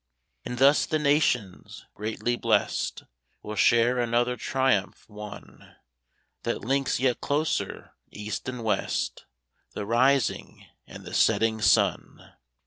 [0.43, 3.03] And thus the Nations, greatly blest,
[3.43, 5.75] Will share another triumph, won,
[6.41, 9.27] That links yet closer East and West
[9.73, 12.33] The rising and the setting sun!